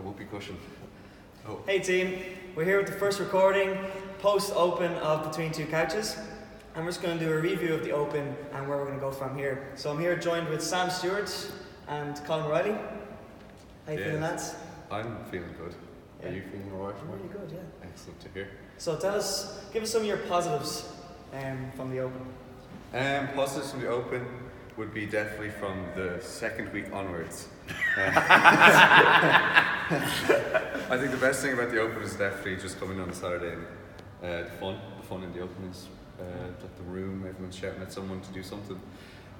[0.00, 0.56] a whoopee cushion.
[1.46, 2.22] Oh, Hey team,
[2.56, 3.76] we're here with the first recording
[4.20, 6.16] post open of Between Two Couches.
[6.74, 8.98] And we're just going to do a review of the open and where we're going
[8.98, 9.68] to go from here.
[9.74, 11.30] So I'm here joined with Sam Stewart
[11.88, 12.78] and Colin Riley.
[13.84, 14.54] How you feeling, lads?
[14.90, 15.74] I'm feeling good.
[16.22, 16.28] Yeah.
[16.28, 16.94] Are you feeling alright?
[17.02, 17.86] I'm really good, yeah.
[17.86, 18.48] Excellent to hear.
[18.78, 20.90] So tell us, give us some of your positives
[21.34, 22.22] um, from the open.
[22.94, 24.26] Um, positives from the Open
[24.80, 27.48] would be definitely from the second week onwards.
[27.98, 28.06] I
[30.98, 33.66] think the best thing about the Open is definitely just coming on a Saturday and
[34.24, 34.80] uh, the fun.
[34.96, 35.86] The fun in the Open is
[36.18, 36.22] uh,
[36.62, 38.80] like the room, everyone's shouting at someone to do something.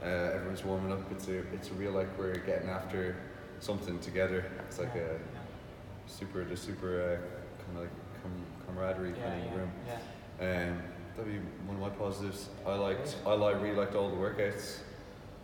[0.02, 1.11] Uh, everyone's warming up.
[1.11, 3.16] It's a, it's a real like we're getting after
[3.61, 4.45] something together.
[4.69, 5.19] It's like a
[6.06, 7.16] super, the super uh,
[7.64, 9.72] kind of like com- camaraderie kind of room.
[10.38, 10.83] Um,
[11.16, 12.50] that'd be one of my positives.
[12.66, 14.80] I liked, I like, really liked all the workouts.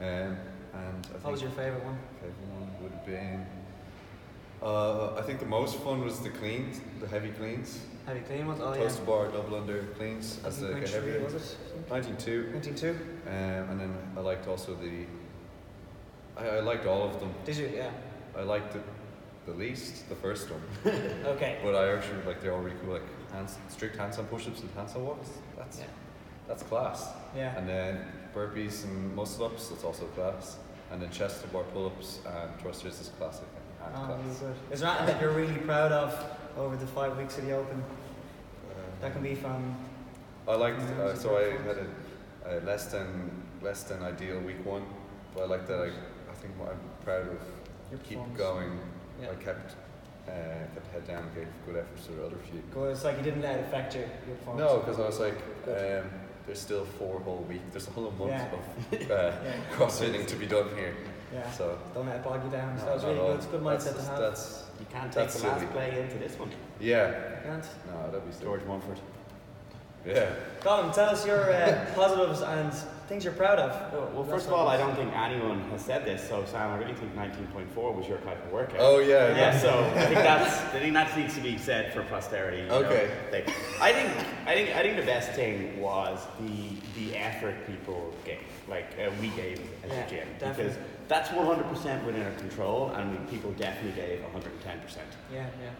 [0.01, 0.39] Um, and
[0.75, 1.99] I think What was your favourite one?
[2.21, 3.47] favourite one would have been.
[4.63, 7.81] Uh, I think the most fun was the cleans, the heavy cleans.
[8.07, 8.61] Heavy clean ones?
[8.63, 8.81] Oh yeah.
[8.81, 11.13] Toast bar, double under cleans as the like heavy.
[11.13, 11.57] 19.3, was it?
[11.91, 12.53] 92.
[12.55, 12.91] 19.2?
[12.91, 15.07] Um, and then I liked also the.
[16.37, 17.35] I, I liked all of them.
[17.45, 17.71] Did you?
[17.75, 17.91] Yeah.
[18.37, 18.81] I liked the,
[19.51, 20.61] the least, the first one.
[21.25, 21.59] Okay.
[21.63, 25.01] But I actually like they're all really cool, like hands, strict handstand push-ups and handstand
[25.01, 25.31] walks.
[25.57, 25.85] That's Yeah.
[26.49, 27.09] that's class.
[27.37, 27.57] Yeah.
[27.59, 28.05] And then
[28.37, 30.59] burpees and muscle ups, that's also class.
[30.93, 33.47] And then chest to bar pull-ups and thrusters is classic
[33.85, 34.43] and Oh, class.
[34.71, 36.13] Is there anything that you're really proud of
[36.57, 37.83] over the five weeks of the open?
[39.01, 39.77] That can be from.
[40.49, 40.81] I liked.
[40.81, 41.87] Uh, so I had a,
[42.47, 43.31] a less than
[43.63, 44.85] less than ideal week one,
[45.35, 45.81] but I like that.
[45.81, 45.89] I,
[46.31, 47.39] I think what I'm proud of
[47.91, 48.79] Your keep going.
[49.21, 49.33] Yeah.
[49.33, 49.75] I kept
[50.29, 50.33] uh,
[50.75, 52.63] kept head down, and gave good efforts to the other few.
[52.73, 52.93] Good.
[52.93, 54.71] It's like you didn't let it affect your, your performance.
[54.71, 56.11] No, because I was like, um,
[56.47, 57.65] there's still four whole weeks.
[57.73, 58.49] There's a whole month Yeah.
[58.53, 59.53] of uh, Yeah.
[59.77, 60.95] crossfitting to be done here.
[61.33, 61.51] Yeah.
[61.51, 62.79] So Don't let it bog you down.
[62.79, 63.37] So no, that was really good.
[63.37, 64.19] It's a good That's mindset to have.
[64.21, 65.73] That's You can't take That's the last silly.
[65.73, 66.51] play into this one.
[66.81, 67.09] yeah.
[67.09, 67.65] You can't.
[67.91, 68.45] No, that'd be silly.
[68.45, 69.01] George Mumford.
[70.07, 70.31] Yeah.
[70.61, 72.73] Colin, tell us your uh, positives and
[73.09, 73.93] things you're proud of.
[74.15, 76.95] Well, first of all, I don't think anyone has said this, so Sam, I really
[76.95, 78.79] think 19.4 was your type of workout.
[78.81, 79.37] Oh yeah.
[79.37, 82.63] Yeah, so I think that's I think that needs to be said for posterity.
[82.63, 82.83] you know.
[82.85, 83.11] Okay.
[83.31, 83.49] Like,
[83.81, 84.11] I think
[84.47, 89.11] I think I think the best thing was the the effort people gave, like uh,
[89.21, 90.65] we gave at Yeah, the gym, definitely.
[90.73, 90.79] because
[91.09, 94.97] that's 100% within our control, and people definitely gave 110%.
[95.33, 95.71] Yeah, yeah.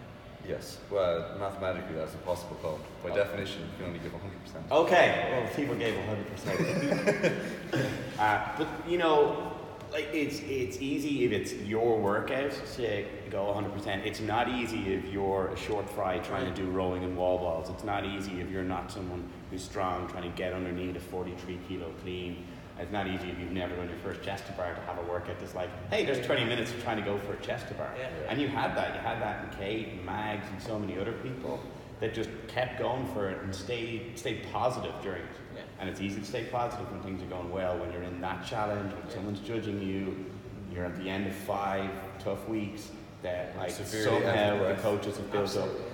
[0.49, 0.79] Yes.
[0.91, 2.81] Well, mathematically that's impossible, Colin.
[3.03, 3.17] By Oh.
[3.17, 4.71] definition, you can only give 100%.
[4.71, 7.33] Okay, well, people gave 100%.
[8.19, 9.53] uh, but, you know,
[9.93, 14.05] like it's it's easy if it's your workout to go 100%.
[14.05, 17.71] It's not easy if you're a short fry trying to do rowing and wall balls.
[17.71, 21.59] It's not easy if you're not someone who's strong trying to get underneath a 43
[21.69, 22.45] kilo clean.
[22.79, 25.03] It's not easy if you've never done your first chest to bar to have a
[25.11, 27.75] workout that's like, hey, there's 20 minutes of trying to go for a chest to
[27.75, 27.91] bar.
[27.99, 28.09] Yeah.
[28.29, 28.95] And you had that.
[28.95, 31.59] You had that in Kate and Mags and so many other people
[32.01, 35.29] that just kept going for it and stayed stayed positive during it.
[35.55, 35.63] Yeah.
[35.81, 37.79] And it's easy to stay positive when things are going well.
[37.79, 40.27] When you're in that challenge, when someone's judging you,
[40.71, 42.91] you're at the end of five tough weeks.
[43.23, 44.83] That like Severely out somehow of the breath.
[44.83, 45.81] coaches have built Absolutely.
[45.81, 45.87] up.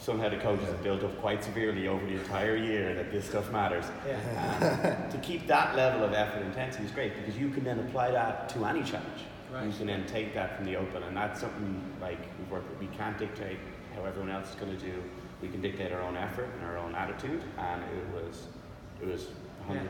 [0.00, 3.52] Somehow the coaches have built up quite severely over the entire year that this stuff
[3.52, 3.84] matters.
[4.06, 5.06] Yeah.
[5.10, 8.10] to keep that level of effort and intensity is great because you can then apply
[8.12, 9.26] that to any challenge.
[9.52, 9.66] Right.
[9.66, 12.80] You can then take that from the open, and that's something like we've worked with.
[12.80, 13.58] We can't dictate
[13.94, 15.02] how everyone else is going to do.
[15.42, 18.46] We can dictate our own effort and our own attitude, and it was,
[19.02, 19.26] it was
[19.66, 19.86] 100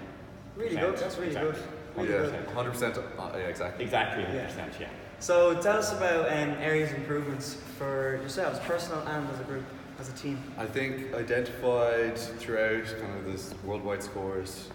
[0.57, 0.97] Really good.
[0.97, 1.57] That's really good.
[1.97, 2.43] Really yeah.
[2.55, 2.99] 100%.
[2.99, 3.85] Uh, yeah, exactly.
[3.85, 4.47] exactly 100 Yeah.
[4.47, 4.73] percent.
[4.81, 4.89] Yeah.
[5.21, 9.65] So tell us about um, areas of improvements for yourselves, personal and as a group,
[10.01, 10.43] as a team.
[10.57, 14.69] I think identified throughout kind of this worldwide scores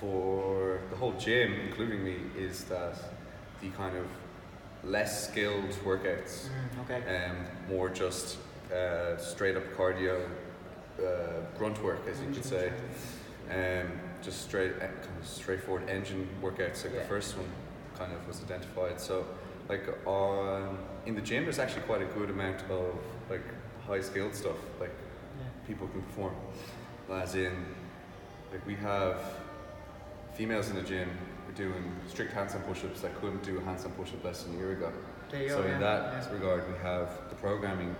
[0.00, 2.96] for the whole gym, including me, is that
[3.60, 4.06] the kind of
[4.82, 6.48] less skilled workouts,
[6.82, 7.26] okay.
[7.30, 7.36] um,
[7.68, 8.38] more just
[8.74, 10.28] uh, straight up cardio,
[10.98, 11.02] uh,
[11.56, 12.72] grunt work, as you could say,
[13.50, 13.90] um,
[14.22, 16.84] just straight uh, kind of straightforward engine workouts.
[16.84, 17.00] Like Yeah.
[17.00, 17.48] the first one,
[17.96, 19.00] kind of was identified.
[19.00, 19.24] So,
[19.68, 22.94] like on in the gym, there's actually quite a good amount of
[23.30, 23.42] like
[23.86, 24.56] high skilled stuff.
[24.80, 24.94] Like
[25.38, 25.46] Yeah.
[25.66, 26.34] people can perform.
[27.10, 27.52] As in,
[28.52, 29.18] like we have
[30.34, 31.10] females in the gym
[31.44, 34.58] who are doing strict handstand push-ups that couldn't do a handstand push-up less than a
[34.58, 34.92] year ago.
[35.30, 35.78] So in yeah.
[35.78, 36.32] that yeah.
[36.32, 37.94] regard, we have the programming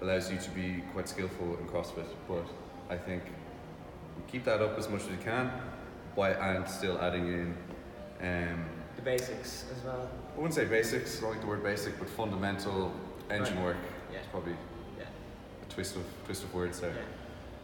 [0.00, 2.06] allows you to be quite skillful in CrossFit.
[2.26, 2.46] But
[2.90, 3.22] I think
[4.16, 5.50] we keep that up as much as we can,
[6.16, 7.56] by and still adding in.
[8.20, 8.64] Um,
[8.96, 10.08] the basics as well.
[10.34, 11.18] I wouldn't say basics.
[11.18, 12.92] I don't like the word basic, but fundamental
[13.30, 13.64] engine Right.
[13.64, 13.76] work.
[14.12, 14.18] Yeah.
[14.18, 14.54] It's probably
[14.98, 15.04] Yeah.
[15.68, 16.94] a twist of twist of words there.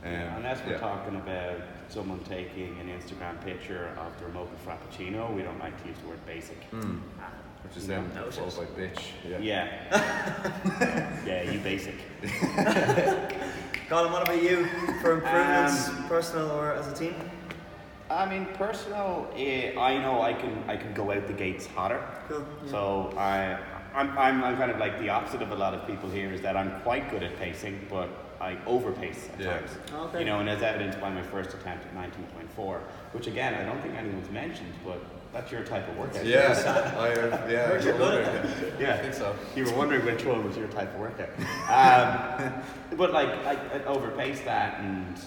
[0.04, 0.30] Yeah.
[0.30, 0.78] Um, Unless we're yeah.
[0.78, 5.88] talking about someone taking an Instagram picture of their mocha frappuccino, we don't like to
[5.88, 6.70] use the word basic.
[6.70, 7.00] Mm.
[7.64, 7.96] Which is No.
[7.96, 9.02] then No, followed just- by bitch.
[9.28, 9.38] Yeah.
[9.38, 11.22] Yeah.
[11.26, 11.96] yeah, you basic.
[13.88, 14.66] Colin, what about you
[15.00, 17.14] for improvements, Um, personal or as a team?
[18.10, 22.02] I mean, personal, eh, I know I can I can go out the gates hotter.
[22.28, 22.44] Cool.
[22.64, 22.70] Yeah.
[22.70, 23.58] So I,
[23.94, 26.40] I'm, I'm, I'm kind of like the opposite of a lot of people here is
[26.42, 28.08] that I'm quite good at pacing, but
[28.40, 29.58] I overpace at Yeah.
[29.58, 29.70] times.
[29.92, 30.20] Okay.
[30.20, 32.80] You know, and as evidenced by my first attempt at 19.4,
[33.12, 35.00] which again, I don't think anyone's mentioned, but
[35.32, 36.24] that's your type of workout.
[36.24, 37.50] Yes, I have.
[37.50, 38.74] Yeah, Heard I good.
[38.80, 38.94] Yeah.
[38.94, 39.34] I think so.
[39.56, 41.30] You were wondering which one was your type of workout.
[41.68, 42.62] Um,
[42.96, 45.20] but like, I, I overpaced that and,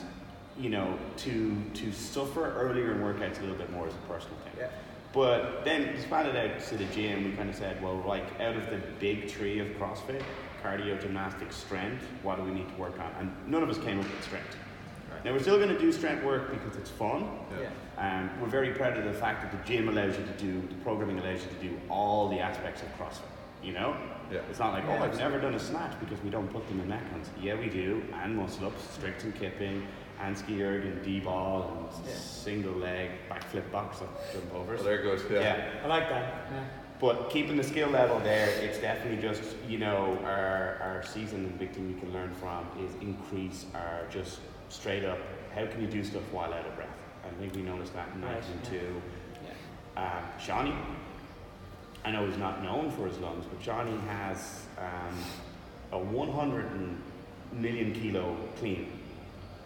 [0.60, 4.38] you know, to, to suffer earlier in workouts a little bit more is a personal
[4.40, 4.54] thing.
[4.60, 4.70] Yeah.
[5.14, 8.70] But then expanded out to the gym, we kind of said, well, like out of
[8.70, 10.24] the big tree of CrossFit,
[10.64, 13.12] cardio, gymnastics, strength, what do we need to work on?
[13.20, 14.56] And none of us came up with strength.
[15.12, 15.26] Right.
[15.26, 17.28] Now we're still going to do strength work because it's fun.
[17.60, 17.70] Yeah.
[17.98, 20.76] Um, we're very proud of the fact that the gym allows you to do, the
[20.76, 23.28] programming allows you to do all the aspects of CrossFit.
[23.64, 23.96] You know?
[24.32, 24.40] Yeah.
[24.50, 26.80] It's not like, Yeah, oh, I've never done a snatch because we don't put them
[26.80, 27.28] in metcons.
[27.42, 29.86] Yeah, we do, and muscle ups, strict and kipping,
[30.22, 32.14] and ski erg, and D-ball, and Yeah.
[32.16, 34.80] single leg, backflip box, up, jump overs.
[34.80, 35.22] Well, they're good.
[35.30, 35.40] Yeah.
[35.42, 35.84] yeah.
[35.84, 36.24] I like that.
[36.52, 36.64] Yeah.
[37.00, 41.58] But keeping the skill level there, it's definitely just, you know, our, our season and
[41.58, 45.18] big thing we can learn from is increase our just straight up,
[45.56, 46.88] how can you do stuff while out of breath?
[47.26, 48.80] I think we noticed that in Right, 19.2.
[49.96, 50.02] Yeah.
[50.04, 50.74] Um, Shawnee,
[52.04, 55.16] I know he's not known for his lungs, but Johnny has um,
[55.92, 56.66] a 100
[57.54, 58.92] million kilo clean.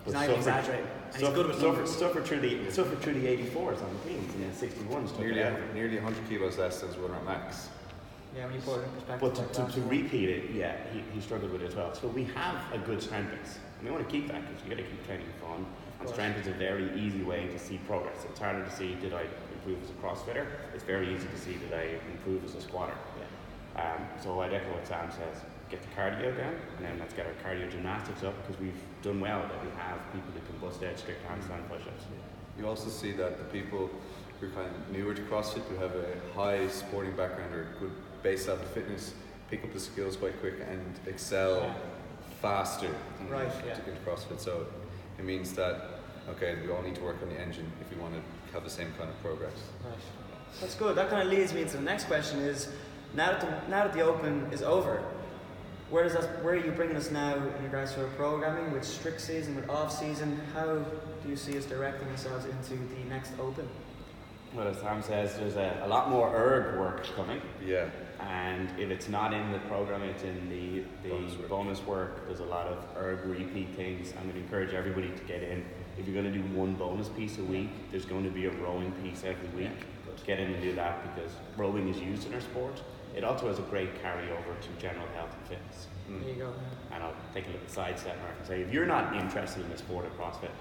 [0.03, 0.85] He's But not even suffered- exaggerating.
[0.85, 1.95] And he's suffered- good with suffered, numbers.
[1.95, 5.17] suffered through the suffered through the 84s on the cleans and the 61s.
[5.19, 5.43] Nearly,
[5.73, 7.69] nearly 100 kilos less than his winner at max.
[8.35, 9.21] Yeah, when you put it in perspective.
[9.21, 9.73] But to, like to, that.
[9.73, 11.93] to repeat it, yeah, he, he struggled with it as well.
[11.93, 13.59] So we have a good strength base.
[13.79, 15.65] And we want to keep that because you got to keep training fun.
[16.01, 18.25] And strength is a very easy way to see progress.
[18.29, 19.23] It's harder to see did I
[19.53, 20.45] improve as a CrossFitter.
[20.73, 22.97] It's very easy to see did I improve as a squatter.
[23.17, 23.81] Yeah.
[23.81, 25.41] Um, so I'd echo what Sam says.
[25.69, 29.19] Get the cardio down, and then let's get our cardio gymnastics up because we've done
[29.19, 32.03] well that we have people that can bust out strict handstand push-ups.
[32.59, 33.89] You also see that the people
[34.45, 37.91] who are kind of newer to CrossFit, who have a high sporting background or good
[38.23, 39.13] base level fitness,
[39.49, 41.73] pick up the skills quite quick and excel Yeah.
[42.41, 42.89] faster
[43.29, 43.75] Right, to yeah.
[43.75, 44.39] get to CrossFit.
[44.39, 44.67] So
[45.17, 45.89] it means that
[46.29, 48.21] okay, we all need to work on the engine if we want to
[48.53, 49.53] have the same kind of progress.
[49.83, 49.93] Right.
[50.61, 50.95] That's good.
[50.95, 52.69] That kind of leads me into the next question: Is
[53.13, 55.03] now that the, now that the Open is over,
[55.89, 58.83] where does that where are you bringing us now in regards to our programming with
[58.83, 60.39] strict season, with off season?
[60.53, 63.67] How do you see us directing ourselves into the next Open?
[64.55, 67.41] Well, as Sam says, there's a, a lot more erg work coming.
[67.65, 67.89] Yeah.
[68.21, 72.15] And if it's not in the program, it's in the, the Bonus bonus, work.
[72.15, 72.27] work.
[72.27, 74.13] There's a lot of erg repeat things.
[74.17, 75.65] I'm going to encourage everybody to get in.
[75.97, 78.51] If you're going to do one bonus piece a week, there's going to be a
[78.51, 79.71] rowing piece every week.
[80.25, 82.81] Get in and do that because rowing is used in our sport.
[83.15, 85.87] It also has a great carryover to general health and fitness.
[86.09, 86.21] Mm.
[86.21, 86.53] There you go.
[86.91, 89.77] And I'll take a little sidestep Mark and say, if you're not interested in the
[89.77, 90.51] sport of CrossFit,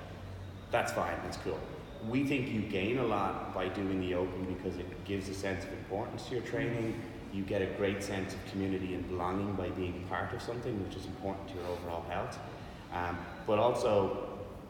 [0.71, 1.59] that's fine, that's cool.
[2.09, 5.65] We think you gain a lot by doing the open because it gives a sense
[5.65, 7.01] of importance to your training.
[7.33, 10.97] You get a great sense of community and belonging by being part of something, which
[10.97, 12.39] is important to your overall health.
[12.93, 14.29] Um, but also,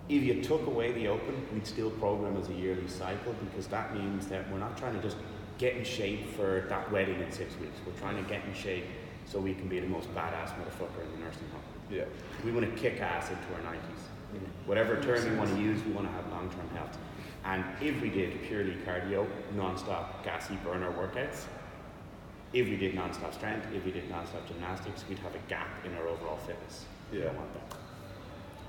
[0.08, 3.94] if you took away the open, we'd still program as a yearly cycle because that
[3.94, 5.16] means that we're not trying to just
[5.58, 7.76] get in shape for that wedding in six weeks.
[7.86, 8.84] We're trying to get in shape
[9.26, 11.62] so we can be the most badass motherfucker in the nursing home.
[11.90, 12.04] Yeah.
[12.44, 14.13] We want to kick ass into our 90s.
[14.66, 16.96] Whatever term you want to use, we want to have long term health.
[17.44, 21.44] And if we did purely cardio, non stop gassy burner workouts,
[22.52, 25.48] if we did non stop strength, if we did non stop gymnastics, we'd have a
[25.48, 26.86] gap in our overall fitness.
[27.12, 27.24] We Yeah.
[27.26, 27.76] don't want that.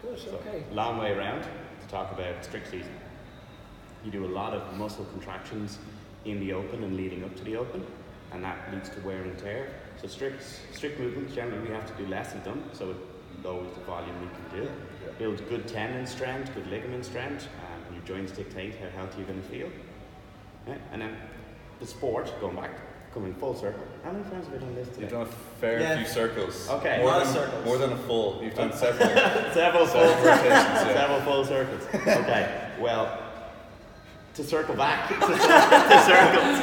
[0.01, 0.19] Good.
[0.19, 0.63] So, Okay.
[0.71, 2.93] long way around to talk about strict season.
[4.03, 5.79] You do a lot of muscle contractions
[6.25, 7.85] in the open and leading up to the open,
[8.33, 9.67] and that leads to wear and tear.
[10.01, 10.43] So strict
[10.73, 12.97] strict movements generally we have to do less of them, so it
[13.45, 14.71] lowers the volume we can do.
[14.71, 15.11] Yeah.
[15.19, 19.27] Builds good tendon strength, good ligament strength, um, and your joints dictate how healthy you're
[19.27, 19.69] going to feel.
[20.67, 21.15] Yeah, And then
[21.79, 22.71] the sport, going back,
[23.13, 23.83] coming full circle.
[24.03, 25.01] How many times have we done this today?
[25.01, 25.25] You've done a
[25.61, 25.97] fair Yeah.
[25.97, 26.67] few circles.
[26.69, 26.97] Okay.
[26.97, 27.65] More A lot of than, circles.
[27.65, 28.41] More than a full.
[28.43, 29.07] You've done several.
[29.53, 30.25] Several full circles.
[30.45, 30.83] yeah.
[30.93, 31.83] Several full circles.
[31.93, 32.71] Okay.
[32.79, 33.21] Well,
[34.33, 36.59] to circle back to, to circles.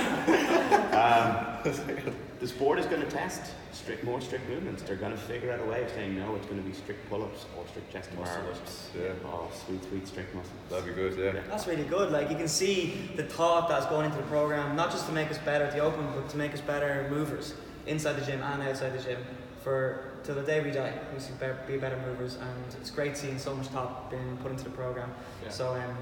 [0.92, 4.82] Um, the board is going to test strict, more strict movements.
[4.82, 6.34] They're going to figure out a way of saying no.
[6.34, 8.26] It's going to be strict pull-ups or strict chest to bar.
[8.26, 9.12] Muscle-ups, yeah.
[9.25, 10.52] Oh, sweet, sweet strict muscles.
[10.68, 11.40] That'd be good, yeah.
[11.49, 12.11] That's really good.
[12.11, 15.30] Like you can see the thought that's going into the program, not just to make
[15.30, 17.54] us better at the open, but to make us better movers
[17.87, 19.18] inside the gym and outside the gym.
[19.62, 23.16] For till the day we die, we should be be better movers, and it's great
[23.16, 25.12] seeing so much thought being put into the program.
[25.44, 25.50] Yeah.
[25.50, 25.96] So um,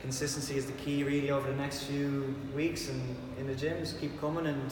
[0.00, 3.98] consistency is the key, really, over the next few weeks and in the gyms.
[4.00, 4.70] Keep coming and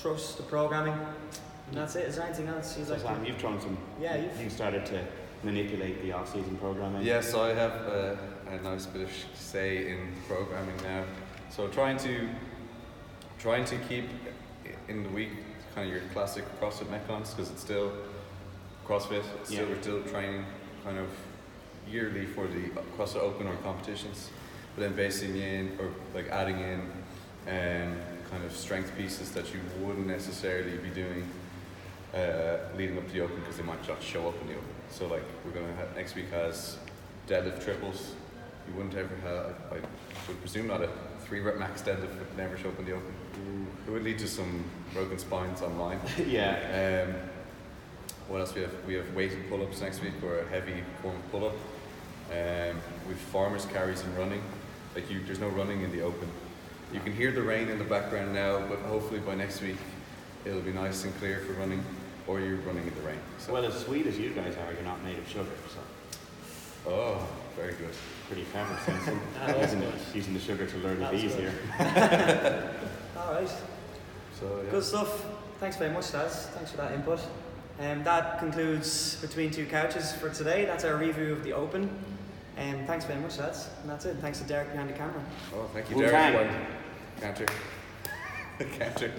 [0.00, 0.94] trust the programming.
[0.94, 2.06] And that's it.
[2.08, 3.26] Is there anything else you'd So like Sam, to?
[3.28, 3.76] you've thrown some.
[4.00, 5.04] Yeah, you've- You've started to
[5.44, 7.02] manipulate the off-season programming.
[7.02, 8.16] Yeah, so I have uh,
[8.50, 11.04] a nice bit of say in programming now.
[11.50, 12.28] So trying to
[13.38, 14.08] trying to keep
[14.88, 15.30] in the week
[15.74, 17.92] kind of your classic CrossFit metcons because it's still
[18.86, 19.22] CrossFit.
[19.40, 19.74] It's Still, Yeah.
[19.74, 20.44] we're still training
[20.82, 21.08] kind of
[21.88, 24.30] yearly for the CrossFit Open or competitions,
[24.74, 26.80] but then basing in or like adding in
[27.48, 27.96] um,
[28.30, 31.28] kind of strength pieces that you wouldn't necessarily be doing
[32.14, 34.68] uh, leading up to the open because they might not show up in the open.
[34.90, 36.78] So like we're gonna have next week has
[37.26, 38.12] deadlift triples.
[38.66, 39.56] You wouldn't ever have.
[39.70, 39.74] I
[40.26, 40.90] would presume not a
[41.24, 43.14] three rep max deadlift would never show up in the open.
[43.86, 46.00] It would lead to some broken spines online.
[46.26, 47.06] yeah.
[47.06, 47.14] Um,
[48.28, 48.72] what else we have?
[48.86, 51.56] We have weighted pull ups next week or a heavy form of pull up.
[52.30, 52.76] Um,
[53.08, 54.42] with farmers carries and running.
[54.94, 56.28] Like you, there's no running in the open.
[56.92, 59.76] You can hear the rain in the background now, but hopefully by next week
[60.44, 61.84] it'll be nice and clear for running,
[62.26, 63.18] or you're running in the rain.
[63.38, 67.28] So, Well, as sweet as you guys are, you're not made of sugar, so oh,
[67.56, 67.90] very good.
[68.26, 68.78] pretty clever.
[68.86, 69.20] Simpson.
[69.46, 69.94] That's using, good.
[70.14, 71.52] using the sugar to learn the That was bees here.
[73.18, 73.48] All right.
[74.40, 74.70] So yeah.
[74.70, 75.26] Good stuff.
[75.60, 76.46] Thanks very much, Daz.
[76.54, 77.20] Thanks for that input.
[77.80, 80.64] Um, that concludes Between Two Couches for today.
[80.64, 81.90] That's our review of the Open.
[82.58, 83.68] Um, thanks very much, lads.
[83.82, 84.16] And that's it.
[84.20, 85.22] Thanks to Derek behind the camera.
[85.54, 86.50] Oh, thank you, Wu Derek.
[86.50, 86.66] Tang.
[87.20, 87.46] Canter.
[88.76, 89.12] Canter.